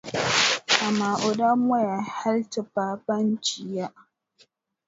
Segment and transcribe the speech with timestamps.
[0.85, 3.87] Amaa o daa mɔya pam hali ti paai Banchi ya.